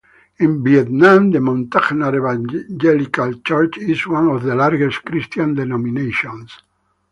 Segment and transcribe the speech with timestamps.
[0.39, 6.57] In Vietnam the Montagnard Evangelical Church is one of the largest Christian denominations.